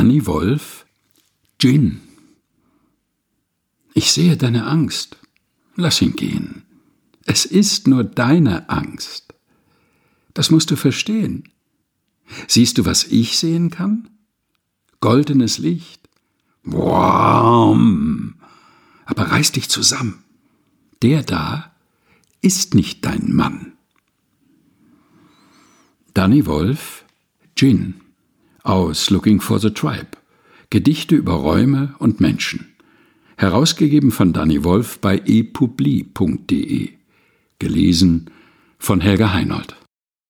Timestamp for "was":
12.86-13.04